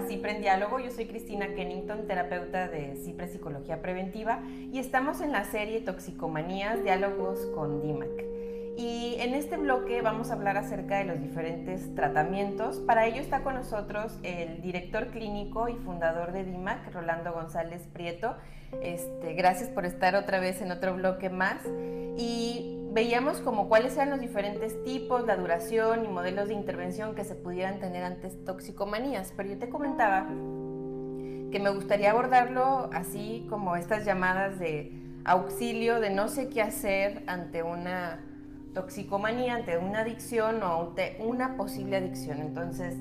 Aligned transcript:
Cipre 0.00 0.36
en 0.36 0.40
Diálogo. 0.40 0.78
Yo 0.78 0.90
soy 0.90 1.06
Cristina 1.06 1.54
Kennington, 1.54 2.06
terapeuta 2.06 2.68
de 2.68 2.96
Cipre 2.96 3.28
Psicología 3.28 3.82
Preventiva 3.82 4.42
y 4.72 4.78
estamos 4.78 5.20
en 5.20 5.32
la 5.32 5.44
serie 5.44 5.80
Toxicomanías, 5.80 6.82
Diálogos 6.82 7.46
con 7.54 7.82
DIMAC. 7.82 8.08
Y 8.76 9.16
en 9.20 9.34
este 9.34 9.58
bloque 9.58 10.00
vamos 10.00 10.30
a 10.30 10.34
hablar 10.34 10.56
acerca 10.56 10.96
de 10.96 11.04
los 11.04 11.20
diferentes 11.20 11.94
tratamientos. 11.94 12.80
Para 12.80 13.06
ello 13.06 13.20
está 13.20 13.42
con 13.42 13.54
nosotros 13.54 14.18
el 14.22 14.62
director 14.62 15.08
clínico 15.08 15.68
y 15.68 15.74
fundador 15.74 16.32
de 16.32 16.44
DIMAC, 16.44 16.92
Rolando 16.92 17.32
González 17.32 17.86
Prieto. 17.92 18.34
Este, 18.82 19.34
gracias 19.34 19.68
por 19.68 19.84
estar 19.84 20.14
otra 20.14 20.40
vez 20.40 20.62
en 20.62 20.72
otro 20.72 20.94
bloque 20.94 21.28
más. 21.28 21.58
Y 22.16 22.81
veíamos 22.92 23.38
como 23.38 23.68
cuáles 23.68 23.96
eran 23.96 24.10
los 24.10 24.20
diferentes 24.20 24.82
tipos, 24.84 25.26
la 25.26 25.36
duración 25.36 26.04
y 26.04 26.08
modelos 26.08 26.48
de 26.48 26.54
intervención 26.54 27.14
que 27.14 27.24
se 27.24 27.34
pudieran 27.34 27.80
tener 27.80 28.04
ante 28.04 28.28
toxicomanías, 28.28 29.32
pero 29.36 29.48
yo 29.48 29.58
te 29.58 29.68
comentaba 29.68 30.26
que 31.50 31.60
me 31.60 31.70
gustaría 31.70 32.10
abordarlo 32.10 32.90
así 32.92 33.46
como 33.48 33.76
estas 33.76 34.04
llamadas 34.04 34.58
de 34.58 34.92
auxilio, 35.24 36.00
de 36.00 36.10
no 36.10 36.28
sé 36.28 36.48
qué 36.48 36.62
hacer 36.62 37.22
ante 37.26 37.62
una 37.62 38.20
toxicomanía, 38.74 39.54
ante 39.54 39.78
una 39.78 40.00
adicción 40.00 40.62
o 40.62 40.88
ante 40.88 41.18
una 41.20 41.56
posible 41.56 41.96
adicción. 41.96 42.40
Entonces, 42.40 42.96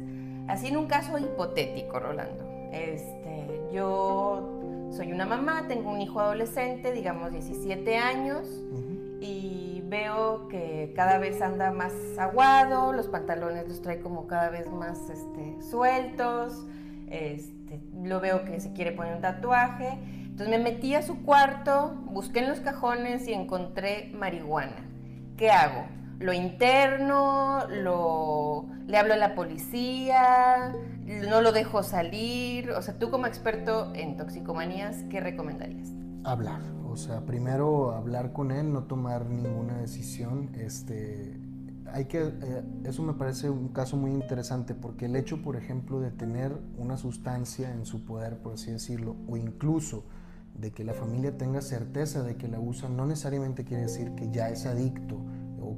así 0.47 0.67
en 0.67 0.77
un 0.77 0.87
caso 0.87 1.17
hipotético, 1.17 1.99
Rolando. 1.99 2.45
Este, 2.71 3.47
yo 3.73 4.89
soy 4.91 5.11
una 5.11 5.25
mamá, 5.25 5.65
tengo 5.67 5.91
un 5.91 6.01
hijo 6.01 6.19
adolescente, 6.19 6.91
digamos 6.91 7.31
17 7.31 7.97
años, 7.97 8.47
y 9.21 9.70
veo 9.91 10.47
que 10.47 10.93
cada 10.95 11.17
vez 11.17 11.41
anda 11.41 11.69
más 11.71 11.91
aguado, 12.17 12.93
los 12.93 13.09
pantalones 13.09 13.67
los 13.67 13.81
trae 13.81 13.99
como 13.99 14.25
cada 14.25 14.49
vez 14.49 14.71
más 14.71 14.97
este, 15.09 15.61
sueltos, 15.61 16.65
este, 17.09 17.81
lo 18.01 18.21
veo 18.21 18.45
que 18.45 18.61
se 18.61 18.71
quiere 18.71 18.93
poner 18.93 19.15
un 19.15 19.21
tatuaje. 19.21 19.99
Entonces 20.01 20.47
me 20.47 20.59
metí 20.59 20.95
a 20.95 21.01
su 21.01 21.23
cuarto, 21.23 21.93
busqué 22.05 22.39
en 22.39 22.47
los 22.47 22.61
cajones 22.61 23.27
y 23.27 23.33
encontré 23.33 24.09
marihuana. 24.13 24.89
¿Qué 25.35 25.51
hago? 25.51 25.85
Lo 26.19 26.31
interno, 26.31 27.67
lo, 27.67 28.67
le 28.87 28.97
hablo 28.97 29.13
a 29.13 29.17
la 29.17 29.35
policía, 29.35 30.73
no 31.05 31.41
lo 31.41 31.51
dejo 31.51 31.83
salir. 31.83 32.71
O 32.71 32.81
sea, 32.81 32.97
tú 32.97 33.11
como 33.11 33.27
experto 33.27 33.91
en 33.93 34.15
toxicomanías, 34.15 35.03
¿qué 35.09 35.19
recomendarías? 35.19 35.89
Hablar 36.23 36.61
o 36.91 36.97
sea, 36.97 37.25
primero 37.25 37.91
hablar 37.91 38.33
con 38.33 38.51
él, 38.51 38.71
no 38.71 38.83
tomar 38.83 39.25
ninguna 39.25 39.77
decisión. 39.77 40.49
Este, 40.55 41.37
hay 41.93 42.05
que, 42.05 42.21
eh, 42.21 42.63
eso 42.83 43.01
me 43.03 43.13
parece 43.13 43.49
un 43.49 43.69
caso 43.69 43.97
muy 43.97 44.11
interesante 44.11 44.73
porque 44.73 45.05
el 45.05 45.15
hecho, 45.15 45.41
por 45.41 45.55
ejemplo, 45.55 45.99
de 45.99 46.11
tener 46.11 46.55
una 46.77 46.97
sustancia 46.97 47.71
en 47.73 47.85
su 47.85 48.05
poder, 48.05 48.37
por 48.39 48.53
así 48.53 48.71
decirlo, 48.71 49.15
o 49.27 49.37
incluso 49.37 50.03
de 50.59 50.71
que 50.71 50.83
la 50.83 50.93
familia 50.93 51.37
tenga 51.37 51.61
certeza 51.61 52.23
de 52.23 52.35
que 52.35 52.47
la 52.47 52.59
usa, 52.59 52.89
no 52.89 53.05
necesariamente 53.05 53.63
quiere 53.63 53.83
decir 53.83 54.13
que 54.15 54.29
ya 54.31 54.49
es 54.49 54.65
adicto 54.65 55.17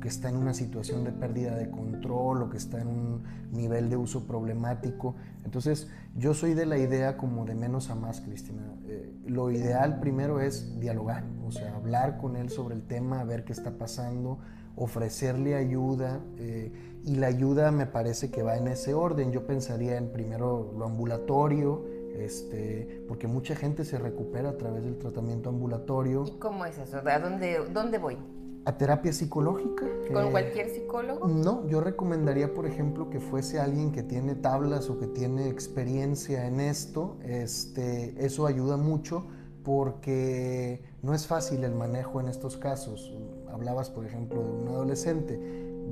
que 0.03 0.09
está 0.09 0.28
en 0.28 0.36
una 0.36 0.53
situación 0.53 1.06
de 1.06 1.14
pérdida 1.14 1.56
de 1.56 1.69
control 1.69 2.44
o 2.44 2.50
que 2.50 2.58
está 2.58 2.81
en 2.81 2.90
un 2.90 3.24
nivel 3.53 3.90
de 3.90 3.96
uso 3.96 4.28
problemático. 4.28 5.16
Entonces, 5.46 5.88
yo 6.18 6.34
soy 6.34 6.56
de 6.56 6.66
la 6.66 6.78
idea 6.78 7.16
como 7.16 7.46
de 7.46 7.56
menos 7.56 7.90
a 7.90 7.96
más, 7.96 8.19
Cristina. 8.19 8.63
Eh, 8.86 9.16
lo 9.28 9.50
ideal 9.50 10.02
primero 10.02 10.42
es 10.42 10.78
dialogar, 10.81 11.24
o 11.47 11.52
sea, 11.52 11.78
hablar 11.78 12.18
con 12.18 12.36
él 12.36 12.50
sobre 12.50 12.75
el 12.75 12.86
tema, 12.86 13.24
ver 13.24 13.46
qué 13.46 13.53
está 13.53 13.78
pasando, 13.78 14.40
ofrecerle 14.75 15.56
ayuda. 15.56 16.19
Eh, 16.38 17.00
y 17.06 17.16
la 17.16 17.28
ayuda 17.28 17.72
me 17.72 17.86
parece 17.86 18.30
que 18.30 18.44
va 18.44 18.58
en 18.58 18.68
ese 18.68 18.94
orden. 18.94 19.31
Yo 19.31 19.47
pensaría 19.47 19.96
en 19.96 20.12
primero 20.12 20.74
lo 20.78 20.84
ambulatorio, 20.84 21.86
este, 22.18 23.06
porque 23.08 23.28
mucha 23.28 23.56
gente 23.56 23.86
se 23.86 23.97
recupera 23.97 24.50
a 24.50 24.58
través 24.58 24.84
del 24.84 24.97
tratamiento 24.97 25.47
ambulatorio. 25.47 26.25
¿Y 26.28 26.40
cómo 26.40 26.66
es 26.66 26.78
eso? 26.78 26.97
¿A 26.97 27.19
dónde, 27.19 27.69
dónde 27.72 28.00
voy? 28.00 28.18
A 28.66 28.78
terapia 28.78 29.12
psicológica. 29.12 29.85
¿Con 30.12 30.31
cualquier 30.31 30.69
psicólogo? 30.69 31.28
No, 31.28 31.68
yo 31.68 31.81
recomendaría, 31.81 32.53
por 32.53 32.66
ejemplo, 32.66 33.09
que 33.09 33.19
fuese 33.19 33.59
alguien 33.59 33.91
que 33.91 34.03
tiene 34.03 34.35
tablas 34.35 34.90
o 34.90 34.97
que 34.97 35.07
tiene 35.07 35.50
experiencia 35.50 36.47
en 36.47 36.59
esto. 36.59 37.18
Este, 37.24 38.25
eso 38.25 38.47
ayuda 38.47 38.78
mucho 38.78 39.25
porque 39.63 40.81
no 41.01 41.13
es 41.13 41.28
fácil 41.28 41.63
el 41.63 41.75
manejo 41.75 42.19
en 42.19 42.28
estos 42.28 42.57
casos. 42.57 43.13
Hablabas, 43.51 43.90
por 43.90 44.06
ejemplo, 44.06 44.41
de 44.41 44.51
un 44.51 44.68
adolescente. 44.69 45.40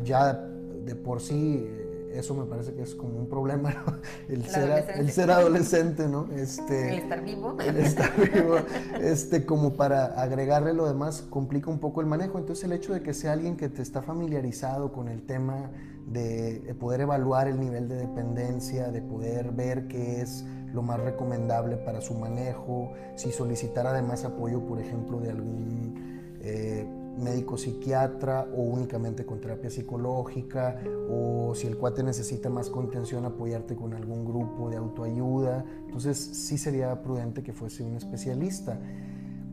Ya 0.04 0.34
de 0.34 0.96
por 0.96 1.22
sí 1.22 1.68
eso 2.14 2.34
me 2.36 2.46
parece 2.46 2.74
que 2.74 2.82
es 2.82 2.96
como 2.96 3.18
un 3.18 3.28
problema, 3.28 4.02
el, 4.30 4.46
ser, 4.46 4.86
el 4.96 5.12
ser 5.12 5.32
adolescente, 5.32 6.08
¿no? 6.08 6.28
Este, 6.32 6.90
el 6.90 7.00
estar 7.04 7.24
vivo. 7.24 7.58
El 7.60 7.78
estar 7.78 8.12
vivo, 8.16 8.56
este, 9.02 9.46
como 9.46 9.74
para 9.74 10.06
agregarle 10.22 10.74
lo 10.74 10.88
demás, 10.88 11.24
complica 11.30 11.70
un 11.70 11.80
poco 11.80 12.02
el 12.02 12.08
manejo. 12.08 12.40
Entonces 12.40 12.66
el 12.66 12.74
hecho 12.74 12.94
de 12.94 13.02
que 13.02 13.14
sea 13.14 13.34
alguien 13.34 13.58
que 13.58 13.70
te 13.70 13.82
está 13.82 14.02
familiarizado 14.02 14.92
con 14.92 15.08
el 15.08 15.26
tema 15.26 15.72
de, 16.08 16.76
poder 16.80 17.02
evaluar 17.02 17.48
el 17.48 17.60
nivel 17.60 17.88
de 17.88 17.96
dependencia, 17.96 18.92
de 18.92 19.02
poder 19.02 19.52
ver 19.52 19.88
qué 19.88 20.22
es 20.22 20.46
lo 20.74 20.82
más 20.82 21.00
recomendable 21.00 21.78
para 21.78 22.02
su 22.02 22.14
manejo, 22.14 22.94
si 23.16 23.32
solicitar 23.32 23.88
además 23.88 24.24
apoyo, 24.24 24.62
por 24.62 24.80
ejemplo, 24.80 25.20
de 25.20 25.30
algún... 25.30 26.40
Eh, 26.42 27.01
médico 27.18 27.58
psiquiatra 27.58 28.48
o 28.56 28.62
únicamente 28.62 29.26
con 29.26 29.40
terapia 29.40 29.70
psicológica 29.70 30.78
o 31.10 31.54
si 31.56 31.68
el 31.68 31.78
cuate 31.78 32.04
necesita 32.04 32.50
más 32.50 32.70
contención 32.70 33.26
apoyarte 33.26 33.76
con 33.76 33.94
algún 33.94 34.26
grupo 34.26 34.70
de 34.70 34.78
autoayuda. 34.78 35.66
Entonces 35.86 36.18
sí 36.18 36.58
sería 36.58 37.02
prudente 37.02 37.44
que 37.44 37.54
fuese 37.54 37.84
un 37.84 37.96
especialista. 37.96 38.80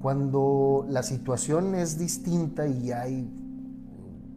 Cuando 0.00 0.86
la 0.88 1.02
situación 1.02 1.74
es 1.74 1.98
distinta 1.98 2.68
y 2.68 2.92
hay 2.92 3.28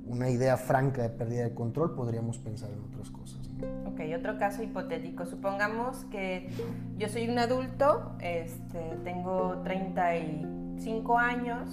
una 0.07 0.29
idea 0.29 0.57
franca 0.57 1.03
de 1.03 1.09
pérdida 1.09 1.43
de 1.43 1.53
control, 1.53 1.95
podríamos 1.95 2.37
pensar 2.39 2.69
en 2.71 2.79
otras 2.81 3.09
cosas. 3.11 3.39
Ok, 3.85 4.01
otro 4.17 4.37
caso 4.37 4.63
hipotético. 4.63 5.25
Supongamos 5.25 6.05
que 6.05 6.49
yo 6.97 7.07
soy 7.07 7.29
un 7.29 7.37
adulto, 7.37 8.13
este, 8.19 8.79
tengo 9.03 9.61
35 9.63 11.17
años, 11.17 11.69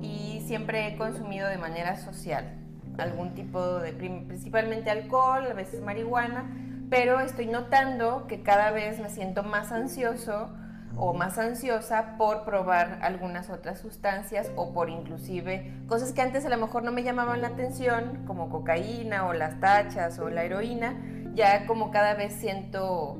y 0.00 0.42
siempre 0.46 0.88
he 0.88 0.96
consumido 0.96 1.48
de 1.48 1.58
manera 1.58 1.96
social 1.96 2.56
algún 2.98 3.34
tipo 3.34 3.78
de, 3.78 3.92
principalmente 3.92 4.90
alcohol, 4.90 5.46
a 5.50 5.54
veces 5.54 5.80
marihuana, 5.80 6.50
pero 6.90 7.20
estoy 7.20 7.46
notando 7.46 8.26
que 8.26 8.42
cada 8.42 8.70
vez 8.70 8.98
me 9.00 9.08
siento 9.08 9.42
más 9.42 9.72
ansioso 9.72 10.50
o 10.96 11.14
más 11.14 11.38
ansiosa 11.38 12.16
por 12.18 12.44
probar 12.44 12.98
algunas 13.02 13.48
otras 13.48 13.78
sustancias 13.78 14.50
o 14.56 14.72
por 14.74 14.90
inclusive 14.90 15.72
cosas 15.86 16.12
que 16.12 16.20
antes 16.20 16.44
a 16.44 16.48
lo 16.48 16.58
mejor 16.58 16.82
no 16.82 16.90
me 16.92 17.04
llamaban 17.04 17.40
la 17.40 17.48
atención, 17.48 18.24
como 18.26 18.50
cocaína 18.50 19.26
o 19.26 19.32
las 19.32 19.60
tachas 19.60 20.18
o 20.18 20.28
la 20.28 20.42
heroína, 20.42 21.00
ya 21.34 21.66
como 21.66 21.90
cada 21.90 22.14
vez 22.14 22.32
siento 22.34 23.18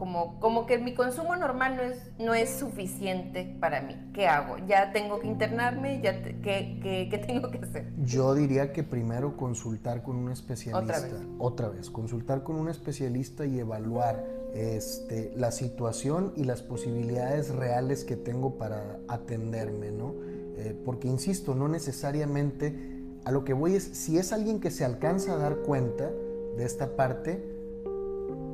como, 0.00 0.40
como 0.40 0.64
que 0.64 0.78
mi 0.78 0.94
consumo 0.94 1.36
normal 1.36 1.76
no 1.76 1.82
es, 1.82 1.98
no 2.18 2.32
es 2.32 2.48
suficiente 2.48 3.54
para 3.60 3.82
mí. 3.82 3.94
¿Qué 4.14 4.26
hago? 4.26 4.56
¿Ya 4.66 4.92
tengo 4.92 5.20
que 5.20 5.26
internarme? 5.26 6.00
¿Ya 6.02 6.22
¿qué, 6.22 6.80
qué, 6.82 7.18
tengo 7.26 7.50
que 7.50 7.58
hacer? 7.58 7.92
Yo 8.02 8.34
diría 8.34 8.72
que 8.72 8.82
primero 8.82 9.36
consultar 9.36 10.02
con 10.02 10.16
un 10.16 10.32
especialista. 10.32 10.96
Otra 10.96 11.00
vez. 11.00 11.26
Otra 11.38 11.68
vez, 11.68 11.90
consultar 11.90 12.42
con 12.42 12.56
un 12.56 12.70
especialista 12.70 13.44
y 13.44 13.58
evaluar 13.58 14.24
este, 14.54 15.34
la 15.36 15.52
situación 15.52 16.32
y 16.34 16.44
las 16.44 16.62
posibilidades 16.62 17.54
reales 17.54 18.04
que 18.04 18.16
tengo 18.16 18.56
para 18.56 18.96
atenderme, 19.06 19.90
¿no? 19.90 20.14
Eh, 20.56 20.80
porque, 20.82 21.08
insisto, 21.08 21.54
no 21.54 21.68
necesariamente, 21.68 22.74
a 23.26 23.32
lo 23.32 23.44
que 23.44 23.52
voy 23.52 23.74
es, 23.74 23.84
si 23.84 24.16
es 24.16 24.32
alguien 24.32 24.60
que 24.60 24.70
se 24.70 24.82
alcanza 24.82 25.34
a 25.34 25.36
dar 25.36 25.56
cuenta 25.58 26.10
de 26.56 26.64
esta 26.64 26.96
parte, 26.96 27.49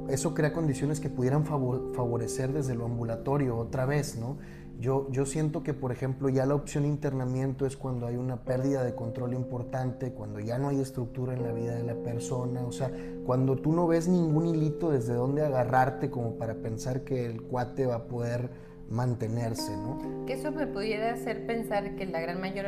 eso 0.08 0.34
crea 0.34 0.52
condiciones 0.52 1.00
que 1.00 1.08
pudieran 1.08 1.44
favorecer 1.44 2.52
desde 2.52 2.74
lo 2.74 2.84
ambulatorio 2.84 3.56
otra 3.56 3.86
vez, 3.86 4.16
¿no? 4.16 4.38
Yo, 4.78 5.10
yo 5.10 5.24
siento 5.24 5.62
que, 5.62 5.72
por 5.72 5.90
ejemplo, 5.90 6.28
ya 6.28 6.44
la 6.44 6.54
opción 6.54 6.84
internamiento 6.84 7.64
es 7.64 7.78
cuando 7.78 8.06
hay 8.06 8.16
una 8.16 8.44
pérdida 8.44 8.84
de 8.84 8.94
control 8.94 9.32
importante, 9.32 10.12
cuando 10.12 10.38
ya 10.38 10.58
no 10.58 10.68
hay 10.68 10.80
estructura 10.80 11.32
en 11.32 11.42
la 11.42 11.52
vida 11.52 11.74
de 11.74 11.82
la 11.82 11.94
persona, 11.94 12.62
o 12.62 12.72
sea, 12.72 12.92
cuando 13.24 13.56
tú 13.56 13.72
no 13.72 13.86
ves 13.86 14.06
ningún 14.06 14.46
hilito 14.46 14.90
desde 14.90 15.14
donde 15.14 15.42
agarrarte 15.42 16.10
como 16.10 16.36
para 16.36 16.56
pensar 16.56 17.04
que 17.04 17.24
el 17.24 17.40
cuate 17.40 17.86
va 17.86 17.94
a 17.94 18.04
poder 18.04 18.50
mantenerse, 18.90 19.74
¿no? 19.76 20.26
Que 20.26 20.34
eso 20.34 20.52
me 20.52 20.66
pudiera 20.66 21.12
hacer 21.12 21.46
pensar 21.46 21.96
que 21.96 22.04
la 22.04 22.20
gran 22.20 22.40
mayor 22.40 22.66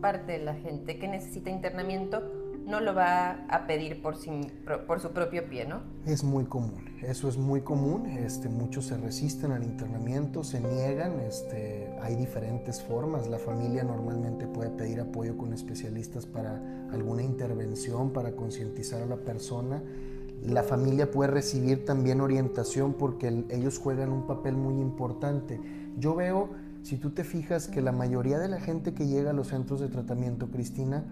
parte 0.00 0.32
de 0.32 0.38
la 0.38 0.54
gente 0.54 0.98
que 0.98 1.08
necesita 1.08 1.50
internamiento 1.50 2.41
no 2.66 2.80
lo 2.80 2.94
va 2.94 3.44
a 3.48 3.66
pedir 3.66 4.00
por, 4.02 4.16
por 4.86 5.00
su 5.00 5.10
propio 5.10 5.48
pie, 5.48 5.66
¿no? 5.66 5.80
Es 6.06 6.24
muy 6.24 6.44
común, 6.44 6.84
eso 7.02 7.28
es 7.28 7.36
muy 7.36 7.62
común. 7.62 8.06
Este, 8.06 8.48
muchos 8.48 8.86
se 8.86 8.96
resisten 8.96 9.52
al 9.52 9.64
internamiento, 9.64 10.44
se 10.44 10.60
niegan. 10.60 11.20
Este, 11.20 11.88
hay 12.00 12.16
diferentes 12.16 12.82
formas. 12.82 13.28
La 13.28 13.38
familia 13.38 13.84
normalmente 13.84 14.46
puede 14.46 14.70
pedir 14.70 15.00
apoyo 15.00 15.36
con 15.36 15.52
especialistas 15.52 16.26
para 16.26 16.60
alguna 16.92 17.22
intervención, 17.22 18.12
para 18.12 18.32
concientizar 18.32 19.02
a 19.02 19.06
la 19.06 19.16
persona. 19.16 19.82
La 20.44 20.62
familia 20.64 21.10
puede 21.10 21.30
recibir 21.30 21.84
también 21.84 22.20
orientación 22.20 22.94
porque 22.94 23.44
ellos 23.50 23.78
juegan 23.78 24.10
un 24.10 24.26
papel 24.26 24.56
muy 24.56 24.80
importante. 24.80 25.60
Yo 25.98 26.16
veo, 26.16 26.50
si 26.82 26.96
tú 26.96 27.10
te 27.10 27.22
fijas, 27.22 27.68
que 27.68 27.80
la 27.80 27.92
mayoría 27.92 28.38
de 28.38 28.48
la 28.48 28.60
gente 28.60 28.92
que 28.92 29.06
llega 29.06 29.30
a 29.30 29.34
los 29.34 29.48
centros 29.48 29.80
de 29.80 29.88
tratamiento, 29.88 30.48
Cristina, 30.50 31.04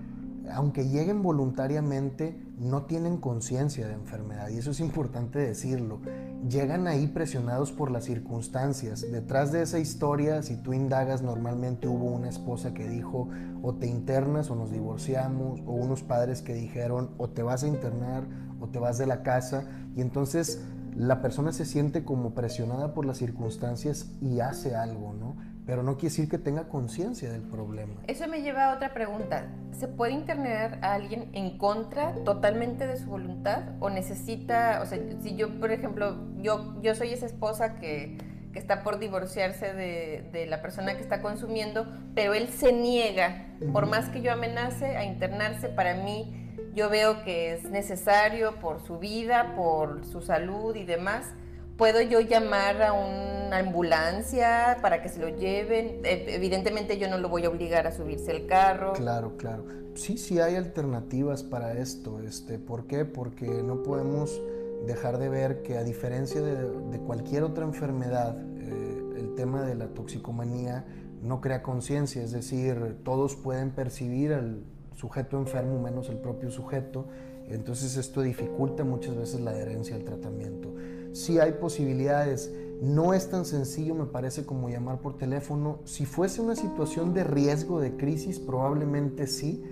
aunque 0.53 0.89
lleguen 0.89 1.23
voluntariamente, 1.23 2.41
no 2.59 2.83
tienen 2.83 3.19
conciencia 3.19 3.87
de 3.87 3.95
enfermedad 3.95 4.49
y 4.49 4.59
eso 4.59 4.71
es 4.71 4.81
importante 4.81 5.39
decirlo. 5.39 6.01
Llegan 6.49 6.87
ahí 6.87 7.07
presionados 7.07 7.73
por 7.73 7.91
las 7.91 8.05
circunstancias. 8.05 9.05
Detrás 9.11 9.53
de 9.53 9.63
esa 9.63 9.79
historia, 9.79 10.43
si 10.43 10.57
tú 10.57 10.73
indagas, 10.73 11.23
normalmente 11.23 11.89
hubo 11.89 12.07
una 12.07 12.29
esposa 12.29 12.75
que 12.75 12.89
dijo 12.89 13.29
o 13.63 13.75
te 13.75 13.87
internas 13.87 14.51
o 14.51 14.57
nos 14.57 14.71
divorciamos, 14.71 15.61
o 15.67 15.73
unos 15.73 16.03
padres 16.03 16.43
que 16.43 16.55
dijeron 16.55 17.11
o 17.19 17.29
te 17.29 17.43
vas 17.43 17.63
a 17.63 17.69
internar 17.69 18.25
o 18.61 18.69
te 18.69 18.79
vas 18.79 18.99
de 18.99 19.07
la 19.07 19.23
casa 19.23 19.65
y 19.97 20.01
entonces 20.01 20.61
la 20.97 21.23
persona 21.23 21.53
se 21.53 21.65
siente 21.65 22.05
como 22.05 22.35
presionada 22.35 22.95
por 22.95 23.07
las 23.07 23.19
circunstancias 23.19 24.11
y 24.21 24.41
hace 24.41 24.75
algo, 24.75 25.15
¿no? 25.15 25.37
Pero 25.71 25.85
no 25.85 25.93
quiere 25.95 26.09
decir 26.09 26.29
que 26.29 26.37
tenga 26.37 26.65
conciencia 26.65 27.31
del 27.31 27.43
problema. 27.43 27.95
Eso 28.09 28.27
me 28.27 28.43
lleva 28.43 28.65
a 28.65 28.75
otra 28.75 28.93
pregunta. 28.93 29.47
¿Se 29.71 29.87
puede 29.87 30.11
internar 30.11 30.81
a 30.83 30.95
alguien 30.95 31.31
en 31.33 31.59
contra 31.59 32.13
totalmente 32.25 32.89
de 32.89 32.97
su 32.97 33.07
voluntad 33.07 33.63
o 33.79 33.89
necesita, 33.89 34.81
o 34.83 34.87
sea, 34.87 34.99
si 35.23 35.37
yo, 35.37 35.61
por 35.61 35.71
ejemplo, 35.71 36.17
yo, 36.43 36.75
yo 36.83 36.97
soy 36.97 37.13
esa 37.13 37.27
esposa 37.27 37.77
que, 37.77 38.19
que 38.53 38.59
está 38.59 38.83
por 38.83 38.99
divorciarse 38.99 39.73
de, 39.73 40.29
de, 40.33 40.47
la 40.47 40.61
persona 40.61 40.97
que 40.97 41.03
está 41.03 41.23
consumiendo, 41.23 41.87
pero 42.17 42.35
él 42.35 42.49
se 42.49 42.73
niega, 42.73 43.47
por 43.73 43.87
más 43.87 44.09
que 44.09 44.23
yo 44.23 44.33
amenace 44.33 44.97
a 44.97 45.05
internarse, 45.05 45.69
para 45.69 45.95
mí 45.95 46.51
yo 46.75 46.91
veo 46.91 47.23
que 47.23 47.53
es 47.53 47.71
necesario 47.71 48.57
por 48.57 48.85
su 48.85 48.99
vida, 48.99 49.55
por 49.55 50.05
su 50.05 50.21
salud 50.21 50.75
y 50.75 50.83
demás, 50.83 51.33
¿Puedo 51.81 52.03
yo 52.03 52.21
llamar 52.21 52.83
a 52.83 52.93
una 52.93 53.57
ambulancia 53.57 54.77
para 54.83 55.01
que 55.01 55.09
se 55.09 55.19
lo 55.19 55.31
lleven? 55.31 56.03
E, 56.05 56.27
evidentemente 56.35 56.99
yo 56.99 57.09
no 57.09 57.17
lo 57.17 57.31
voy 57.31 57.47
a 57.47 57.49
obligar 57.49 57.87
a 57.87 57.91
subirse 57.91 58.33
al 58.33 58.45
carro. 58.45 58.93
Claro, 58.93 59.39
claro. 59.39 59.65
Sí, 59.95 60.19
sí 60.19 60.41
hay 60.41 60.57
alternativas 60.57 61.43
para 61.43 61.73
esto. 61.73 62.21
Este, 62.21 62.59
¿Por 62.59 62.87
qué? 62.87 63.07
Porque 63.07 63.47
no 63.47 63.83
podemos 63.83 64.43
dejar 64.87 65.17
de 65.17 65.31
ver 65.31 65.63
que 65.63 65.79
a 65.79 65.83
diferencia 65.83 66.43
de, 66.43 66.99
cualquier 66.99 67.45
otra 67.45 67.65
enfermedad, 67.65 68.37
eh, 68.59 69.15
el 69.17 69.35
tema 69.35 69.63
de 69.63 69.75
la 69.75 69.87
toxicomanía 69.87 70.85
no 71.23 71.41
crea 71.41 71.63
conciencia, 71.63 72.23
es 72.23 72.33
decir, 72.33 72.99
todos 73.05 73.37
pueden 73.37 73.71
percibir 73.71 74.35
al 74.35 74.65
sujeto 74.97 75.39
enfermo 75.39 75.81
menos 75.81 76.11
el 76.11 76.19
propio 76.19 76.51
sujeto, 76.51 77.07
entonces 77.49 77.97
esto 77.97 78.21
dificulta 78.21 78.85
muchas 78.85 79.17
veces 79.17 79.41
la 79.41 79.53
adherencia 79.53 79.97
al 79.97 80.05
tratamiento 80.05 80.75
sí 81.13 81.39
hay 81.39 81.53
posibilidades. 81.53 82.53
No 82.81 83.13
es 83.13 83.29
tan 83.29 83.45
sencillo, 83.45 83.95
me 83.95 84.07
parece, 84.07 84.47
como 84.47 84.69
llamar 84.69 85.01
por 85.01 85.19
teléfono. 85.19 85.81
Si 85.85 86.07
fuese 86.07 86.41
una 86.41 86.57
situación 86.57 87.13
de 87.13 87.25
riesgo, 87.25 87.81
de 87.81 87.97
crisis, 87.97 88.39
probablemente 88.39 89.27
sí 89.27 89.63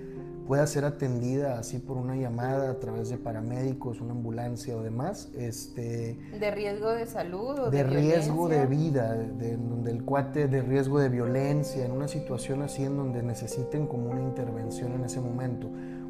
pueda 0.49 0.67
ser 0.67 0.87
atendida 0.87 1.59
así 1.59 1.79
por 1.79 1.99
una 1.99 2.17
llamada 2.17 2.71
a 2.71 2.81
través 2.81 3.11
de 3.11 3.19
paramédicos, 3.19 4.01
una 4.01 4.13
ambulancia 4.13 4.75
o 4.79 4.83
demás. 4.83 5.31
Este, 5.37 6.19
¿De 6.41 6.51
riesgo 6.51 6.91
de 6.91 7.05
salud 7.05 7.59
o 7.59 7.71
de, 7.71 7.85
de 7.85 7.85
riesgo 7.85 8.49
de 8.49 8.65
vida, 8.65 9.15
de, 9.15 9.59
donde 9.59 9.91
el 9.91 10.05
cuate 10.05 10.49
de 10.49 10.63
riesgo 10.63 11.01
de 11.01 11.11
violencia, 11.11 11.85
en 11.85 11.93
una 11.93 12.09
situación 12.09 12.63
así 12.63 12.83
en 12.83 12.97
donde 12.97 13.23
necesiten 13.23 13.87
como 13.87 14.11
una 14.11 14.23
intervención 14.23 14.93
en 14.93 15.05
ese 15.05 15.21
momento. 15.21 15.69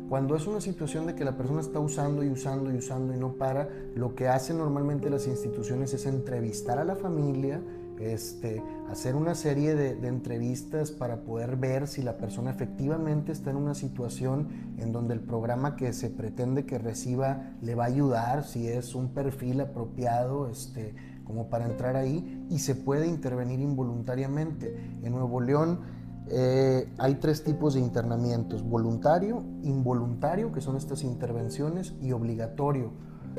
Cuando 0.09 0.37
es 0.37 0.47
una 0.47 0.63
situación 0.63 1.07
de 1.07 1.15
que 1.15 1.25
la 1.25 1.37
persona 1.37 1.61
está 1.61 1.81
usando 1.81 2.25
y 2.25 2.31
usando 2.31 2.73
y 2.73 2.79
usando 2.79 3.15
y 3.15 3.19
no 3.19 3.35
para, 3.35 3.69
lo 3.95 4.15
que 4.15 4.27
hacen 4.27 4.57
normalmente 4.57 5.11
las 5.11 5.27
instituciones 5.27 5.93
es 5.93 6.07
entrevistar 6.07 6.79
a 6.79 6.85
la 6.85 6.97
familia, 6.97 7.61
este, 8.01 8.63
hacer 8.89 9.15
una 9.17 9.35
serie 9.35 9.75
de, 9.75 10.09
entrevistas 10.09 10.93
para 10.93 11.25
poder 11.25 11.57
ver 11.57 11.87
si 11.87 12.01
la 12.01 12.17
persona 12.17 12.51
efectivamente 12.51 13.33
está 13.33 13.51
en 13.51 13.57
una 13.57 13.75
situación 13.75 14.49
en 14.79 14.93
donde 14.93 15.13
el 15.13 15.21
programa 15.21 15.77
que 15.77 15.93
se 15.93 16.09
pretende 16.09 16.65
que 16.65 16.79
reciba 16.79 17.53
le 17.61 17.75
va 17.75 17.85
a 17.85 17.89
ayudar, 17.89 18.45
si 18.45 18.67
es 18.67 18.95
un 18.95 19.09
perfil 19.13 19.61
apropiado, 19.61 20.49
este, 20.49 20.95
como 21.25 21.51
para 21.51 21.67
entrar 21.67 21.97
ahí, 21.97 22.47
y 22.49 22.61
se 22.61 22.75
puede 22.75 23.07
intervenir 23.09 23.61
involuntariamente. 23.61 24.75
En 25.03 25.13
Nuevo 25.13 25.43
León, 25.43 25.98
eh, 26.31 26.93
hay 26.99 27.15
tres 27.17 27.45
tipos 27.45 27.75
de 27.75 27.81
internamientos, 27.81 28.63
voluntario, 28.63 29.45
involuntario, 29.63 30.53
que 30.53 30.61
son 30.61 30.77
estas 30.77 31.03
intervenciones, 31.03 31.95
y 32.01 32.13
obligatorio. 32.13 32.93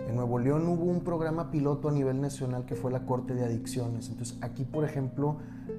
En 0.08 0.16
Nuevo 0.16 0.40
León 0.40 0.68
hubo 0.68 0.86
un 0.86 1.02
programa 1.02 1.52
piloto 1.52 1.90
a 1.90 1.92
nivel 1.92 2.22
nacional 2.22 2.66
que 2.66 2.76
fue 2.76 2.92
la 2.92 3.06
Corte 3.06 3.34
de 3.34 3.44
Adicciones. 3.44 4.10
Entonces 4.10 4.38
aquí, 4.42 4.64
por 4.64 4.84
ejemplo, 4.84 5.38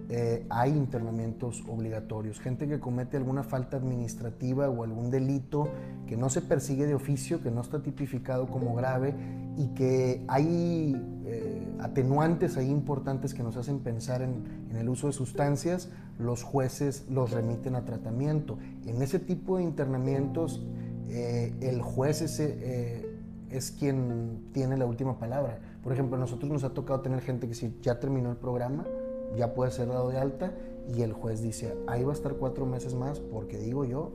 eh, 0.08 0.46
hay 0.50 0.70
internamientos 0.70 1.64
obligatorios. 1.68 2.40
Gente 2.40 2.68
que 2.68 2.80
comete 2.80 3.16
alguna 3.16 3.42
falta 3.42 3.76
administrativa 3.76 4.68
o 4.68 4.84
algún 4.84 5.10
delito 5.10 5.68
que 6.06 6.16
no 6.16 6.30
se 6.30 6.42
persigue 6.42 6.86
de 6.86 6.94
oficio, 6.94 7.42
que 7.42 7.50
no 7.50 7.60
está 7.60 7.82
tipificado 7.82 8.46
como 8.46 8.74
grave 8.74 9.14
y 9.56 9.68
que 9.68 10.24
hay 10.28 10.96
eh, 11.26 11.68
atenuantes 11.80 12.56
ahí 12.56 12.70
importantes 12.70 13.34
que 13.34 13.42
nos 13.42 13.56
hacen 13.56 13.80
pensar 13.80 14.22
en, 14.22 14.60
el 14.76 14.88
uso 14.88 15.08
de 15.08 15.12
sustancias, 15.12 15.90
los 16.18 16.42
jueces 16.42 17.04
los 17.10 17.30
remiten 17.30 17.74
a 17.74 17.84
tratamiento. 17.84 18.58
En 18.86 19.02
ese 19.02 19.18
tipo 19.18 19.58
de 19.58 19.64
internamientos, 19.64 20.64
eh, 21.08 21.52
el 21.60 21.82
juez 21.82 22.40
eh, 22.40 23.09
es 23.50 23.70
quien 23.72 24.50
tiene 24.52 24.76
la 24.76 24.86
última 24.86 25.18
palabra. 25.18 25.58
Por 25.82 25.92
ejemplo, 25.92 26.16
a 26.16 26.20
nosotros 26.20 26.50
nos 26.50 26.64
ha 26.64 26.70
tocado 26.70 27.00
tener 27.00 27.20
gente 27.20 27.48
que 27.48 27.54
si 27.54 27.74
ya 27.82 27.98
terminó 27.98 28.30
el 28.30 28.36
programa, 28.36 28.86
ya 29.36 29.54
puede 29.54 29.70
ser 29.70 29.88
dado 29.88 30.08
de 30.10 30.18
alta 30.18 30.52
y 30.88 31.02
el 31.02 31.12
juez 31.12 31.42
dice, 31.42 31.76
ahí 31.86 32.04
va 32.04 32.12
a 32.12 32.14
estar 32.14 32.34
cuatro 32.34 32.66
meses 32.66 32.94
más 32.94 33.20
porque 33.20 33.58
digo 33.58 33.84
yo, 33.84 34.12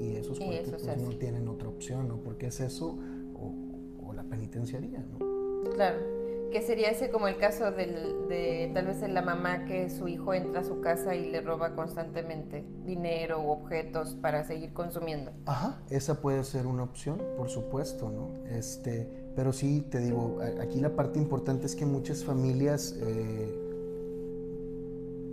y 0.00 0.16
esos 0.16 0.38
cuatro 0.38 0.76
pues, 0.78 1.02
no 1.02 1.10
tienen 1.18 1.48
otra 1.48 1.68
opción, 1.68 2.08
¿no? 2.08 2.16
Porque 2.16 2.46
es 2.46 2.60
eso 2.60 2.98
o, 3.34 4.06
o 4.06 4.12
la 4.12 4.24
penitenciaría, 4.24 5.04
¿no? 5.18 5.70
Claro 5.74 6.17
que 6.50 6.62
sería 6.62 6.90
ese 6.90 7.10
como 7.10 7.28
el 7.28 7.36
caso 7.36 7.70
de 7.70 8.70
tal 8.74 8.86
vez 8.86 9.00
de 9.00 9.08
la 9.08 9.22
mamá 9.22 9.64
que 9.66 9.90
su 9.90 10.08
hijo 10.08 10.34
entra 10.34 10.60
a 10.60 10.64
su 10.64 10.80
casa 10.80 11.14
y 11.14 11.30
le 11.30 11.40
roba 11.40 11.74
constantemente 11.74 12.64
dinero 12.84 13.42
u 13.42 13.50
objetos 13.50 14.14
para 14.20 14.44
seguir 14.44 14.72
consumiendo. 14.72 15.32
Ajá, 15.46 15.82
esa 15.90 16.20
puede 16.20 16.44
ser 16.44 16.66
una 16.66 16.82
opción, 16.82 17.22
por 17.36 17.50
supuesto, 17.50 18.10
¿no? 18.10 18.30
Este, 18.50 19.08
pero 19.36 19.52
sí, 19.52 19.86
te 19.90 19.98
digo, 20.00 20.38
aquí 20.60 20.80
la 20.80 20.90
parte 20.90 21.18
importante 21.18 21.66
es 21.66 21.76
que 21.76 21.84
muchas 21.84 22.24
familias 22.24 22.96
eh, 23.00 23.54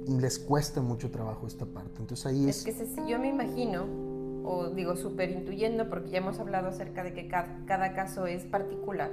les 0.07 0.37
cuesta 0.39 0.81
mucho 0.81 1.11
trabajo 1.11 1.47
esta 1.47 1.65
parte. 1.65 1.99
Entonces 1.99 2.25
ahí 2.25 2.49
es... 2.49 2.65
Es 2.67 2.75
que 2.75 3.07
yo 3.07 3.19
me 3.19 3.29
imagino, 3.29 3.85
o 4.43 4.69
digo 4.69 4.95
súper 4.95 5.31
intuyendo, 5.31 5.89
porque 5.89 6.09
ya 6.09 6.17
hemos 6.17 6.39
hablado 6.39 6.67
acerca 6.67 7.03
de 7.03 7.13
que 7.13 7.27
cada 7.27 7.93
caso 7.93 8.27
es 8.27 8.43
particular 8.43 9.11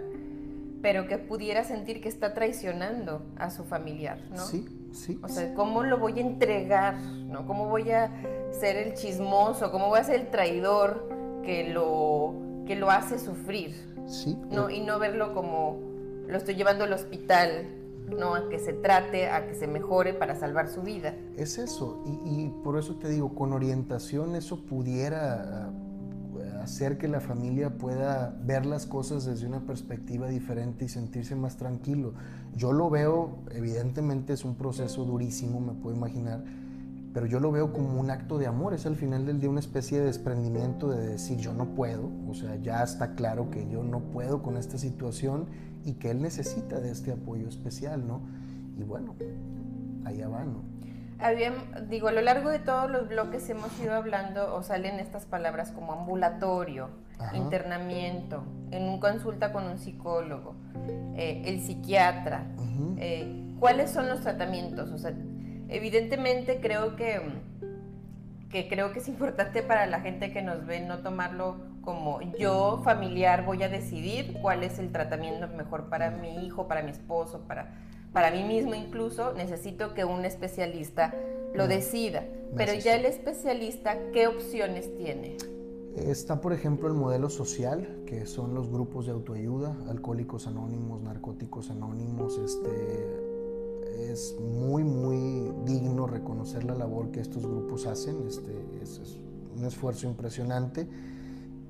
pero 0.83 1.07
que 1.07 1.17
pudiera 1.17 1.62
sentir 1.62 2.01
que 2.01 2.09
está 2.09 2.35
traicionando 2.35 3.23
a 3.37 3.51
su 3.51 3.65
familiar, 3.65 4.19
¿no? 4.31 4.45
Sí, 4.45 4.67
sí. 4.93 5.19
O 5.23 5.29
sea, 5.29 5.55
¿cómo 5.55 5.85
lo 5.85 5.99
voy 5.99 6.19
a 6.19 6.23
entregar? 6.23 6.97
¿no? 6.97 7.47
¿Cómo 7.47 7.69
voy 7.69 7.93
a 7.93 8.11
ser 8.51 8.77
el 8.77 8.95
chismoso? 8.95 9.71
¿Cómo 9.71 9.89
voy 9.89 10.01
a 10.01 10.05
ser 10.05 10.21
el 10.21 10.31
traidor 10.31 11.09
que 11.45 11.69
lo, 11.73 12.35
que 12.67 12.75
lo 12.75 12.91
hace 12.91 13.21
sufrir? 13.21 13.75
Sí. 14.07 14.37
¿no? 14.51 14.69
Y 14.69 14.81
no 14.81 14.99
verlo 14.99 15.33
como 15.33 15.79
lo 16.27 16.37
estoy 16.37 16.57
llevando 16.57 16.85
al 16.85 16.93
hospital, 16.93 17.69
¿no? 18.19 18.35
A 18.35 18.49
que 18.49 18.59
se 18.59 18.73
trate, 18.73 19.29
a 19.29 19.47
que 19.47 19.55
se 19.55 19.69
mejore 19.69 20.15
para 20.15 20.35
salvar 20.35 20.69
su 20.69 20.83
vida. 20.83 21.15
Es 21.37 21.59
eso, 21.59 22.03
y, 22.07 22.45
y 22.45 22.49
por 22.65 22.79
eso 22.79 22.97
te 22.97 23.09
digo, 23.09 23.35
con 23.35 23.53
orientación 23.53 24.35
eso 24.35 24.65
pudiera 24.65 25.71
hacer 26.62 26.99
que 26.99 27.09
la 27.09 27.21
familia 27.21 27.76
pueda 27.78 28.37
ver 28.45 28.66
las 28.66 28.87
cosas 28.87 29.25
desde 29.25 29.47
una 29.47 29.61
perspectiva 29.61 30.28
diferente 30.28 30.85
y 30.85 30.88
sentirse 30.88 31.35
más 31.37 31.57
tranquilo. 31.57 32.14
Yo 32.57 32.73
lo 32.73 32.90
veo, 32.90 33.38
evidentemente 33.50 34.33
es 34.33 34.45
un 34.45 34.54
proceso 34.54 35.04
durísimo, 35.04 35.61
me 35.61 35.73
puedo 35.73 35.97
imaginar, 35.97 36.45
pero 37.12 37.26
yo 37.26 37.40
lo 37.40 37.52
veo 37.52 37.73
como 37.73 38.00
un 38.00 38.11
acto 38.11 38.38
de 38.38 38.47
amor, 38.47 38.75
es 38.75 38.87
al 38.87 38.97
final 38.97 39.26
del 39.26 39.40
día 39.40 39.50
una 39.50 39.61
especie 39.61 39.99
de 39.99 40.07
desprendimiento 40.07 40.90
de 40.90 41.07
decir 41.07 41.38
yo 41.38 41.52
no 41.52 41.75
puedo, 41.75 42.11
o 42.28 42.35
sea, 42.35 42.57
ya 42.57 42.83
está 42.83 43.14
claro 43.14 43.50
que 43.50 43.69
yo 43.69 43.83
no 43.83 44.00
puedo 44.00 44.42
con 44.42 44.57
esta 44.57 44.78
situación 44.78 45.47
y 45.85 45.95
que 45.95 46.11
él 46.11 46.23
necesita 46.23 46.81
de 46.81 46.90
este 46.90 47.12
apoyo 47.12 47.49
especial, 47.49 48.07
¿no? 48.07 48.21
Y 48.78 48.83
bueno, 48.85 49.14
allá 50.04 50.28
va, 50.28 50.45
¿no? 50.45 50.62
Digo, 51.88 52.09
a 52.09 52.12
lo 52.12 52.21
largo 52.21 52.50
de 52.50 52.59
todos 52.59 52.91
los 52.91 53.09
bloques 53.09 53.49
hemos 53.49 53.79
ido 53.81 53.95
hablando 53.95 54.55
o 54.55 54.62
salen 54.62 54.99
estas 54.99 55.26
palabras 55.26 55.71
como 55.71 55.93
ambulatorio, 55.93 56.91
internamiento, 57.35 58.45
en 58.71 58.88
un 58.88 58.99
consulta 58.99 59.52
con 59.52 59.64
un 59.64 59.79
psicólogo, 59.79 60.57
eh, 61.17 61.43
el 61.47 61.61
psiquiatra. 61.61 62.47
Eh, 62.99 63.55
¿Cuáles 63.61 63.91
son 63.91 64.09
los 64.09 64.23
tratamientos? 64.23 64.91
O 64.91 64.99
sea, 64.99 65.12
evidentemente 65.69 66.61
creo 66.61 66.97
que, 66.97 67.21
que 68.50 68.69
creo 68.69 68.93
que 68.93 68.99
es 68.99 69.09
importante 69.09 69.62
para 69.62 69.87
la 69.87 70.00
gente 70.00 70.33
que 70.33 70.43
nos 70.43 70.67
ve 70.67 70.81
no 70.81 70.99
tomarlo 70.99 71.73
como 71.83 72.21
yo 72.38 72.81
familiar 72.85 73.45
voy 73.45 73.62
a 73.62 73.69
decidir 73.69 74.35
cuál 74.41 74.62
es 74.62 74.79
el 74.79 74.93
tratamiento 74.93 75.49
mejor 75.49 75.88
para 75.88 76.11
mi 76.11 76.47
hijo, 76.47 76.69
para 76.69 76.83
mi 76.83 76.91
esposo, 76.91 77.41
para 77.47 77.75
para 78.12 78.31
mí 78.31 78.45
mismo 78.45 78.75
incluso, 78.75 79.33
necesito 79.33 79.95
que 79.95 80.04
un 80.04 80.25
especialista 80.25 81.14
lo 81.54 81.66
decida. 81.66 82.26
Pero 82.57 82.75
ya 82.75 82.97
el 82.97 83.07
especialista, 83.07 83.97
¿qué 84.12 84.26
opciones 84.26 84.95
tiene? 84.97 85.38
Está, 85.97 86.40
por 86.40 86.52
ejemplo, 86.52 86.88
el 86.88 86.95
modelo 86.95 87.31
social, 87.31 88.02
que 88.07 88.26
son 88.26 88.54
los 88.54 88.71
grupos 88.71 89.07
de 89.07 89.12
autoayuda, 89.12 89.76
alcohólicos 89.88 90.47
anónimos, 90.47 91.02
narcóticos 91.02 91.71
anónimos. 91.71 92.38
Este, 92.38 94.11
es 94.11 94.37
muy, 94.40 94.85
muy 94.85 95.52
digno 95.64 96.07
reconocer 96.07 96.64
la 96.64 96.75
labor 96.75 97.11
que 97.11 97.21
estos 97.21 97.47
grupos 97.47 97.87
hacen. 97.87 98.26
Este, 98.26 98.52
es 98.83 99.00
un 99.57 99.64
esfuerzo 99.64 100.07
impresionante 100.07 100.87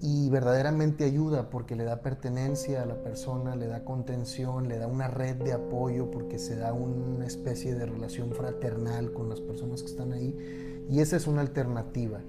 y 0.04 0.28
verdaderamente 0.30 1.04
ayuda 1.04 1.48
porque 1.48 1.76
le 1.76 1.84
da 1.84 2.02
pertenencia 2.02 2.82
a 2.82 2.86
la 2.86 2.96
persona, 3.04 3.54
le 3.54 3.68
da 3.68 3.84
contención, 3.84 4.68
le 4.68 4.76
da 4.76 4.88
una 4.88 5.06
red 5.06 5.36
de 5.36 5.52
apoyo 5.52 6.10
porque 6.10 6.40
se 6.40 6.56
da 6.56 6.72
una 6.72 7.24
especie 7.24 7.76
de 7.76 7.86
relación 7.86 8.32
fraternal 8.32 9.12
con 9.12 9.28
las 9.28 9.40
personas 9.40 9.80
que 9.80 9.88
están 9.88 10.12
ahí 10.12 10.84
y 10.90 10.98
esa 10.98 11.16
es 11.16 11.28
una 11.28 11.40
alternativa. 11.40 12.20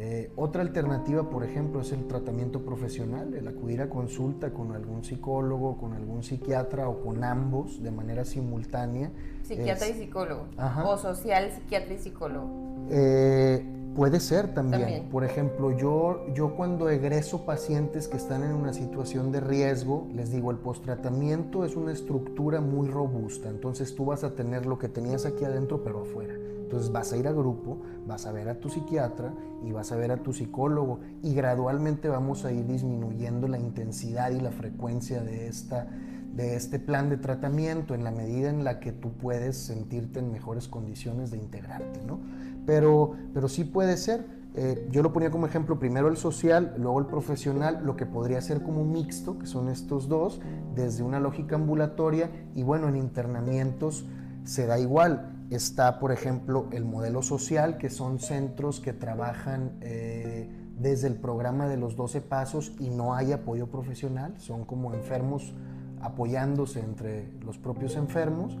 Eh, 0.00 0.30
otra 0.36 0.62
alternativa, 0.62 1.28
por 1.28 1.44
ejemplo, 1.44 1.82
es 1.82 1.92
el 1.92 2.06
tratamiento 2.06 2.64
profesional, 2.64 3.34
el 3.34 3.46
acudir 3.46 3.82
a 3.82 3.90
consulta 3.90 4.54
con 4.54 4.72
algún 4.72 5.04
psicólogo, 5.04 5.76
con 5.76 5.92
algún 5.92 6.22
psiquiatra 6.22 6.88
o 6.88 7.02
con 7.02 7.24
ambos 7.24 7.82
de 7.82 7.90
manera 7.90 8.24
simultánea. 8.24 9.10
Psiquiatra 9.42 9.88
y 9.88 9.94
psicólogo. 9.94 10.46
O 10.84 10.96
social, 10.96 11.50
psiquiatra 11.50 11.92
y 11.92 11.98
psicólogo. 11.98 12.48
Eh, 12.90 13.77
Puede 13.98 14.20
ser 14.20 14.54
también. 14.54 15.08
Por 15.10 15.24
ejemplo, 15.24 15.76
yo, 15.76 16.24
yo 16.32 16.54
cuando 16.54 16.88
egreso 16.88 17.44
pacientes 17.44 18.06
que 18.06 18.16
están 18.16 18.44
en 18.44 18.52
una 18.52 18.72
situación 18.72 19.32
de 19.32 19.40
riesgo, 19.40 20.06
les 20.14 20.30
digo, 20.30 20.52
el 20.52 20.58
posttratamiento 20.58 21.64
es 21.64 21.74
una 21.74 21.90
estructura 21.90 22.60
muy 22.60 22.86
robusta. 22.86 23.48
Entonces 23.48 23.96
tú 23.96 24.04
vas 24.04 24.22
a 24.22 24.36
tener 24.36 24.66
lo 24.66 24.78
que 24.78 24.88
tenías 24.88 25.26
aquí 25.26 25.44
adentro, 25.44 25.82
pero 25.82 26.02
afuera. 26.02 26.32
Entonces 26.32 26.92
vas 26.92 27.12
a 27.12 27.16
ir 27.16 27.26
a 27.26 27.32
grupo, 27.32 27.78
vas 28.06 28.24
a 28.26 28.30
ver 28.30 28.48
a 28.48 28.60
tu 28.60 28.68
psiquiatra 28.68 29.34
y 29.64 29.72
vas 29.72 29.90
a 29.90 29.96
ver 29.96 30.12
a 30.12 30.18
tu 30.18 30.32
psicólogo 30.32 31.00
y 31.24 31.34
gradualmente 31.34 32.08
vamos 32.08 32.44
a 32.44 32.52
ir 32.52 32.68
disminuyendo 32.68 33.48
la 33.48 33.58
intensidad 33.58 34.30
y 34.30 34.38
la 34.38 34.52
frecuencia 34.52 35.24
de, 35.24 35.48
esta, 35.48 35.88
de 36.36 36.54
este 36.54 36.78
plan 36.78 37.10
de 37.10 37.16
tratamiento 37.16 37.96
en 37.96 38.04
la 38.04 38.12
medida 38.12 38.48
en 38.48 38.62
la 38.62 38.78
que 38.78 38.92
tú 38.92 39.10
puedes 39.14 39.56
sentirte 39.56 40.20
en 40.20 40.30
mejores 40.30 40.68
condiciones 40.68 41.32
de 41.32 41.38
integrarte, 41.38 42.00
¿no? 42.06 42.20
Pero, 42.68 43.14
pero 43.32 43.48
sí 43.48 43.64
puede 43.64 43.96
ser. 43.96 44.26
Eh, 44.54 44.86
yo 44.90 45.02
lo 45.02 45.10
ponía 45.10 45.30
como 45.30 45.46
ejemplo 45.46 45.78
primero 45.78 46.08
el 46.08 46.18
social, 46.18 46.74
luego 46.76 46.98
el 46.98 47.06
profesional, 47.06 47.80
lo 47.82 47.96
que 47.96 48.04
podría 48.04 48.42
ser 48.42 48.62
como 48.62 48.82
un 48.82 48.92
mixto, 48.92 49.38
que 49.38 49.46
son 49.46 49.70
estos 49.70 50.06
dos, 50.06 50.42
desde 50.74 51.02
una 51.02 51.18
lógica 51.18 51.54
ambulatoria 51.54 52.30
y 52.54 52.64
bueno, 52.64 52.86
en 52.90 52.96
internamientos 52.96 54.04
se 54.44 54.66
da 54.66 54.78
igual. 54.78 55.46
Está, 55.48 55.98
por 55.98 56.12
ejemplo, 56.12 56.66
el 56.70 56.84
modelo 56.84 57.22
social, 57.22 57.78
que 57.78 57.88
son 57.88 58.18
centros 58.18 58.80
que 58.80 58.92
trabajan 58.92 59.78
eh, 59.80 60.50
desde 60.78 61.08
el 61.08 61.14
programa 61.14 61.68
de 61.68 61.78
los 61.78 61.96
12 61.96 62.20
pasos 62.20 62.74
y 62.78 62.90
no 62.90 63.14
hay 63.14 63.32
apoyo 63.32 63.68
profesional, 63.68 64.34
son 64.36 64.66
como 64.66 64.92
enfermos 64.92 65.54
apoyándose 66.02 66.80
entre 66.80 67.32
los 67.40 67.56
propios 67.56 67.96
enfermos 67.96 68.58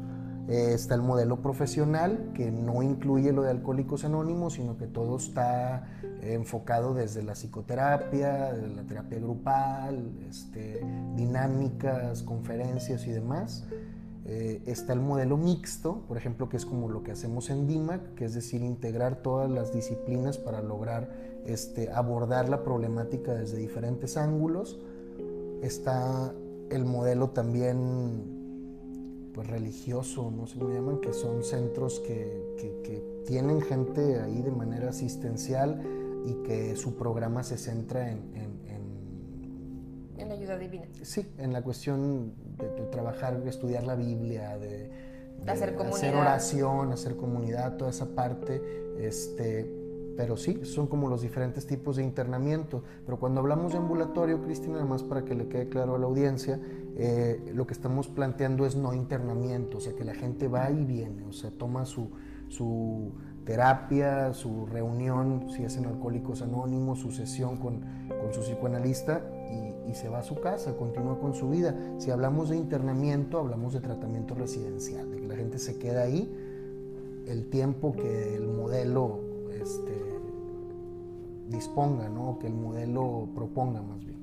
eh, 0.48 0.72
está 0.72 0.94
el 0.94 1.02
modelo 1.02 1.42
profesional, 1.42 2.32
que 2.34 2.50
no 2.50 2.82
incluye 2.82 3.32
lo 3.32 3.42
de 3.42 3.50
Alcohólicos 3.50 4.04
Anónimos, 4.04 4.54
sino 4.54 4.76
que 4.76 4.86
todo 4.86 5.16
está 5.16 5.86
enfocado 6.22 6.94
desde 6.94 7.22
la 7.22 7.34
psicoterapia, 7.34 8.52
la 8.52 8.82
terapia 8.82 9.18
grupal, 9.18 10.10
este, 10.28 10.80
dinámicas, 11.16 12.22
conferencias 12.22 13.06
y 13.06 13.10
demás. 13.10 13.64
Eh, 14.30 14.62
está 14.66 14.92
el 14.92 15.00
modelo 15.00 15.38
mixto, 15.38 16.02
por 16.06 16.18
ejemplo, 16.18 16.50
que 16.50 16.58
es 16.58 16.66
como 16.66 16.90
lo 16.90 17.02
que 17.02 17.12
hacemos 17.12 17.48
en 17.48 17.66
DIMAC, 17.66 18.14
que 18.14 18.26
es 18.26 18.34
decir, 18.34 18.62
integrar 18.62 19.22
todas 19.22 19.50
las 19.50 19.72
disciplinas 19.72 20.36
para 20.36 20.60
lograr 20.60 21.08
este, 21.46 21.90
abordar 21.90 22.50
la 22.50 22.62
problemática 22.62 23.32
desde 23.32 23.56
diferentes 23.56 24.18
ángulos. 24.18 24.78
Está 25.62 26.34
el 26.70 26.84
modelo 26.84 27.30
también 27.30 28.37
pues, 29.38 29.50
religioso, 29.50 30.32
no 30.32 30.48
sé 30.48 30.58
cómo 30.58 30.74
llaman, 30.74 31.00
que 31.00 31.12
son 31.12 31.44
centros 31.44 32.00
que, 32.00 32.56
que, 32.58 33.22
tienen 33.24 33.60
gente 33.60 34.18
ahí 34.18 34.42
de 34.42 34.50
manera 34.50 34.88
asistencial 34.88 35.80
y 36.26 36.42
que 36.42 36.74
su 36.74 36.96
programa 36.96 37.44
se 37.44 37.56
centra 37.56 38.10
en... 38.10 38.18
En, 40.18 40.28
la 40.28 40.34
ayuda 40.34 40.58
divina. 40.58 40.86
Sí, 41.02 41.24
en 41.38 41.52
la 41.52 41.62
cuestión 41.62 42.34
de, 42.56 42.66
trabajar, 42.86 43.40
de 43.40 43.48
estudiar 43.48 43.84
la 43.84 43.94
Biblia, 43.94 44.58
de, 44.58 44.90
hacer, 45.46 45.76
hacer 45.78 46.16
oración, 46.16 46.90
hacer 46.90 47.14
comunidad, 47.14 47.76
toda 47.76 47.90
esa 47.92 48.06
parte. 48.06 48.60
Este, 48.98 49.77
pero 50.18 50.36
sí, 50.36 50.64
son 50.64 50.88
como 50.88 51.08
los 51.08 51.22
diferentes 51.22 51.64
tipos 51.64 51.94
de 51.94 52.02
internamiento. 52.02 52.82
Pero 53.06 53.20
cuando 53.20 53.38
hablamos 53.38 53.70
de 53.70 53.78
ambulatorio, 53.78 54.42
Cristina, 54.42 54.78
además 54.78 55.04
para 55.04 55.24
que 55.24 55.36
le 55.36 55.46
quede 55.46 55.68
claro 55.68 55.94
a 55.94 55.98
la 55.98 56.06
audiencia, 56.06 56.60
eh, 56.96 57.52
lo 57.54 57.68
que 57.68 57.72
estamos 57.72 58.08
planteando 58.08 58.66
es 58.66 58.74
no 58.74 58.92
internamiento, 58.92 59.78
o 59.78 59.80
sea, 59.80 59.94
que 59.94 60.02
la 60.02 60.14
gente 60.14 60.48
va 60.48 60.72
y 60.72 60.84
viene, 60.84 61.22
o 61.22 61.32
sea, 61.32 61.52
toma 61.52 61.86
su, 61.86 62.10
su 62.48 63.12
terapia, 63.44 64.34
su 64.34 64.66
reunión, 64.66 65.50
si 65.50 65.62
es 65.62 65.76
en 65.76 65.86
Alcohólicos 65.86 66.42
Anónimos, 66.42 66.98
su 66.98 67.12
sesión 67.12 67.56
con, 67.56 67.82
con 68.08 68.34
su 68.34 68.40
psicoanalista 68.40 69.22
y, 69.52 69.92
y, 69.92 69.94
se 69.94 70.08
va 70.08 70.18
a 70.18 70.24
su 70.24 70.40
casa, 70.40 70.76
continúa 70.76 71.20
con 71.20 71.32
su 71.32 71.48
vida. 71.48 71.76
Si 71.98 72.10
hablamos 72.10 72.48
de 72.48 72.56
internamiento, 72.56 73.38
hablamos 73.38 73.72
de 73.72 73.78
tratamiento 73.78 74.34
residencial, 74.34 75.12
de 75.12 75.18
que 75.18 75.28
la 75.28 75.36
gente 75.36 75.60
se 75.60 75.78
queda 75.78 76.02
ahí 76.02 76.28
el 77.28 77.50
tiempo 77.50 77.92
que 77.92 78.34
el 78.34 78.48
modelo 78.48 79.27
este, 79.60 79.92
disponga, 81.48 82.08
¿no? 82.08 82.38
que 82.38 82.46
el 82.46 82.54
modelo 82.54 83.28
proponga 83.34 83.82
más 83.82 84.04
bien. 84.04 84.18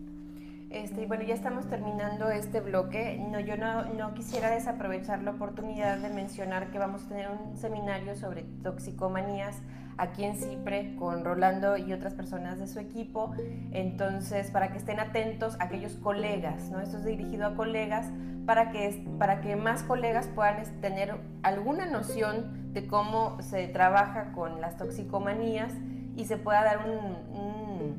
Este, 0.69 1.05
bueno, 1.05 1.23
ya 1.23 1.33
estamos 1.33 1.67
terminando 1.69 2.29
este 2.29 2.59
bloque. 2.59 3.23
No, 3.31 3.39
yo 3.39 3.55
no, 3.55 3.85
no, 3.93 4.13
quisiera 4.13 4.49
desaprovechar 4.49 5.23
la 5.23 5.31
oportunidad 5.31 5.99
de 5.99 6.09
mencionar 6.09 6.69
que 6.71 6.79
vamos 6.79 7.05
a 7.05 7.07
tener 7.07 7.29
un 7.29 7.55
seminario 7.55 8.15
sobre 8.17 8.43
toxicomanías 8.61 9.61
aquí 9.97 10.25
en 10.25 10.35
Cipre 10.35 10.95
con 10.97 11.23
Rolando 11.23 11.77
y 11.77 11.93
otras 11.93 12.13
personas 12.13 12.59
de 12.59 12.67
su 12.67 12.79
equipo. 12.79 13.31
Entonces, 13.71 14.51
para 14.51 14.73
que 14.73 14.77
estén 14.77 14.99
atentos 14.99 15.55
aquellos 15.59 15.95
colegas, 15.95 16.69
¿no? 16.69 16.81
Esto 16.81 16.97
es 16.97 17.05
dirigido 17.05 17.45
a 17.47 17.55
colegas 17.55 18.11
para 18.45 18.71
que, 18.71 19.05
para 19.17 19.39
que 19.39 19.55
más 19.55 19.83
colegas 19.83 20.27
puedan 20.27 20.61
tener 20.81 21.15
alguna 21.43 21.85
noción 21.85 22.64
de 22.75 22.85
cómo 22.87 23.41
se 23.41 23.69
trabaja 23.69 24.33
con 24.33 24.59
las 24.59 24.75
toxicomanías 24.75 25.71
y 26.17 26.25
se 26.25 26.35
pueda 26.37 26.61
dar 26.61 26.85
un, 26.85 27.97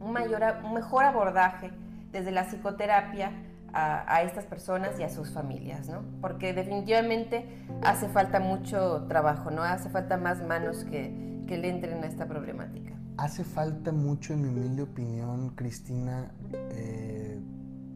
un, 0.00 0.12
mayor, 0.12 0.42
un 0.64 0.74
mejor 0.74 1.04
abordaje 1.04 1.72
desde 2.12 2.30
la 2.30 2.44
psicoterapia 2.44 3.32
a, 3.72 4.22
estas 4.22 4.46
personas 4.46 4.98
y 4.98 5.02
a 5.02 5.10
sus 5.10 5.32
familias, 5.32 5.88
¿no? 5.88 6.00
Porque 6.22 6.54
definitivamente 6.54 7.46
hace 7.82 8.08
falta 8.08 8.40
mucho 8.40 9.04
trabajo, 9.06 9.50
¿no? 9.50 9.62
Hace 9.62 9.90
falta 9.90 10.16
más 10.16 10.42
manos 10.42 10.84
que, 10.84 11.44
que 11.46 11.58
le 11.58 11.68
entren 11.68 12.02
a 12.02 12.06
esta 12.06 12.26
problemática. 12.26 12.94
Hace 13.18 13.44
falta 13.44 13.92
mucho, 13.92 14.32
en 14.32 14.42
mi 14.42 14.48
humilde 14.48 14.82
opinión, 14.82 15.50
Cristina, 15.50 16.30
eh, 16.70 17.38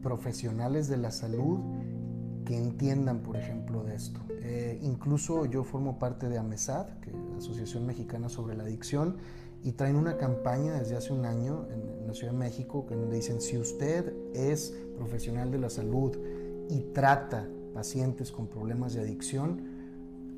profesionales 0.03 0.87
de 0.87 0.97
la 0.97 1.09
salud 1.09 1.59
que 2.45 2.55
entiendan, 2.55 3.19
por 3.19 3.37
ejemplo, 3.37 3.83
de 3.83 3.95
esto. 3.95 4.19
Eh, 4.43 4.79
incluso 4.81 5.45
yo 5.45 5.63
formo 5.63 5.99
parte 5.99 6.27
de 6.27 6.37
AMESAD, 6.37 6.99
que 6.99 7.11
Asociación 7.37 7.85
Mexicana 7.85 8.27
sobre 8.27 8.55
la 8.55 8.63
Adicción, 8.63 9.17
y 9.63 9.73
traen 9.73 9.95
una 9.95 10.17
campaña 10.17 10.73
desde 10.79 10.97
hace 10.97 11.13
un 11.13 11.25
año 11.25 11.67
en, 11.71 12.07
la 12.07 12.13
Ciudad 12.15 12.33
de 12.33 12.39
México 12.39 12.85
que 12.87 12.95
donde 12.95 13.15
dicen, 13.15 13.39
si 13.39 13.57
usted 13.57 14.13
es 14.33 14.75
profesional 14.97 15.49
de 15.51 15.59
la 15.59 15.69
salud 15.69 16.17
y 16.69 16.81
trata 16.93 17.47
pacientes 17.73 18.31
con 18.31 18.47
problemas 18.47 18.93
de 18.93 19.01
adicción, 19.01 19.70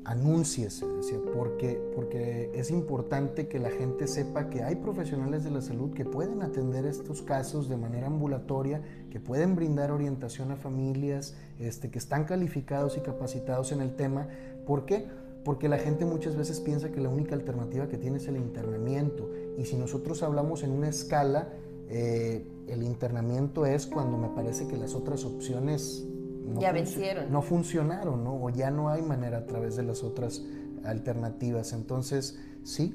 anúnciese, 0.04 0.86
porque, 1.34 1.80
porque 1.94 2.50
es 2.54 2.70
importante 2.70 3.48
que 3.48 3.58
la 3.58 3.70
gente 3.70 4.06
sepa 4.06 4.50
que 4.50 4.62
hay 4.62 4.76
profesionales 4.76 5.44
de 5.44 5.50
la 5.50 5.62
salud 5.62 5.92
que 5.92 6.04
pueden 6.04 6.42
atender 6.42 6.84
estos 6.84 7.22
casos 7.22 7.68
de 7.68 7.76
manera 7.76 8.08
ambulatoria, 8.08 8.82
que 9.10 9.20
pueden 9.20 9.56
brindar 9.56 9.90
orientación 9.90 10.50
a 10.50 10.56
familias, 10.56 11.34
este, 11.58 11.90
que 11.90 11.98
están 11.98 12.24
calificados 12.24 12.96
y 12.96 13.00
capacitados 13.00 13.72
en 13.72 13.80
el 13.80 13.96
tema. 13.96 14.28
¿Por 14.66 14.84
qué? 14.84 15.06
porque 15.44 15.68
la 15.68 15.76
gente 15.76 16.06
muchas 16.06 16.36
veces 16.36 16.58
piensa 16.60 16.90
que 16.90 17.00
la 17.00 17.10
única 17.10 17.34
alternativa 17.34 17.86
que 17.86 17.98
tiene 17.98 18.16
es 18.16 18.26
el 18.28 18.38
internamiento. 18.38 19.30
Y 19.58 19.66
si 19.66 19.76
nosotros 19.76 20.22
hablamos 20.22 20.62
en 20.62 20.70
una 20.70 20.88
escala, 20.88 21.50
eh, 21.88 22.46
el 22.66 22.82
internamiento 22.82 23.66
es 23.66 23.86
cuando 23.86 24.16
me 24.16 24.28
parece 24.28 24.66
que 24.66 24.76
las 24.76 24.94
otras 24.94 25.24
opciones 25.24 26.06
no, 26.44 26.60
ya 26.60 26.72
vencieron. 26.72 27.32
no 27.32 27.42
funcionaron, 27.42 28.24
¿no? 28.24 28.34
o 28.34 28.50
ya 28.50 28.70
no 28.70 28.88
hay 28.88 29.02
manera 29.02 29.38
a 29.38 29.46
través 29.46 29.76
de 29.76 29.82
las 29.82 30.02
otras 30.02 30.42
alternativas. 30.84 31.72
Entonces, 31.72 32.38
sí, 32.62 32.94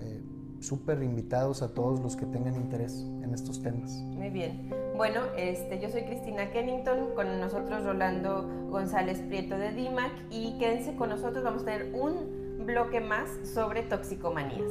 eh, 0.00 0.22
súper 0.60 1.02
invitados 1.02 1.62
a 1.62 1.72
todos 1.72 2.00
los 2.00 2.16
que 2.16 2.26
tengan 2.26 2.56
interés 2.56 3.04
en 3.22 3.32
estos 3.34 3.62
temas. 3.62 3.92
Muy 3.92 4.30
bien. 4.30 4.70
Bueno, 4.96 5.20
este, 5.36 5.80
yo 5.80 5.88
soy 5.88 6.02
Cristina 6.02 6.50
Kennington, 6.52 7.14
con 7.14 7.40
nosotros 7.40 7.84
Rolando 7.84 8.48
González 8.70 9.18
Prieto 9.20 9.56
de 9.56 9.72
DIMAC 9.72 10.12
y 10.30 10.58
quédense 10.58 10.94
con 10.94 11.08
nosotros, 11.08 11.42
vamos 11.42 11.62
a 11.62 11.66
tener 11.66 11.92
un 11.94 12.64
bloque 12.66 13.00
más 13.00 13.28
sobre 13.42 13.82
toxicomanías. 13.82 14.70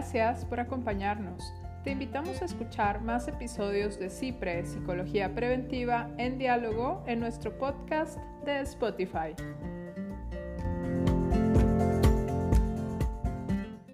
Gracias 0.00 0.46
por 0.46 0.60
acompañarnos. 0.60 1.52
Te 1.84 1.90
invitamos 1.90 2.40
a 2.40 2.46
escuchar 2.46 3.02
más 3.02 3.28
episodios 3.28 3.98
de 3.98 4.08
CIPRE, 4.08 4.64
Psicología 4.64 5.34
Preventiva, 5.34 6.08
en 6.16 6.38
diálogo 6.38 7.04
en 7.06 7.20
nuestro 7.20 7.58
podcast 7.58 8.16
de 8.46 8.60
Spotify. 8.60 9.34